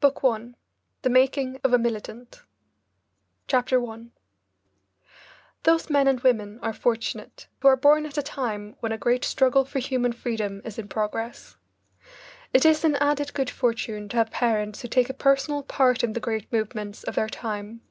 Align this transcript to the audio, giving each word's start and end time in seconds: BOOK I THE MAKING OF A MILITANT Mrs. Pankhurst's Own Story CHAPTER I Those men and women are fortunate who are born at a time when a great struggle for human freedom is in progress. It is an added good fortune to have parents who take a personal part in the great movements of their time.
BOOK 0.00 0.20
I 0.24 0.54
THE 1.02 1.10
MAKING 1.10 1.60
OF 1.62 1.74
A 1.74 1.78
MILITANT 1.78 2.30
Mrs. 2.30 2.40
Pankhurst's 3.48 3.70
Own 3.74 3.80
Story 3.84 3.84
CHAPTER 3.84 3.86
I 3.86 4.00
Those 5.64 5.90
men 5.90 6.08
and 6.08 6.20
women 6.20 6.58
are 6.62 6.72
fortunate 6.72 7.48
who 7.60 7.68
are 7.68 7.76
born 7.76 8.06
at 8.06 8.16
a 8.16 8.22
time 8.22 8.76
when 8.80 8.92
a 8.92 8.96
great 8.96 9.26
struggle 9.26 9.66
for 9.66 9.78
human 9.78 10.14
freedom 10.14 10.62
is 10.64 10.78
in 10.78 10.88
progress. 10.88 11.56
It 12.54 12.64
is 12.64 12.82
an 12.82 12.96
added 12.96 13.34
good 13.34 13.50
fortune 13.50 14.08
to 14.08 14.16
have 14.16 14.30
parents 14.30 14.80
who 14.80 14.88
take 14.88 15.10
a 15.10 15.12
personal 15.12 15.62
part 15.62 16.02
in 16.02 16.14
the 16.14 16.20
great 16.20 16.50
movements 16.50 17.04
of 17.04 17.16
their 17.16 17.28
time. 17.28 17.82